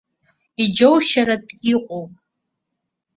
[0.63, 2.11] Иџьоушьартә иҟоуп.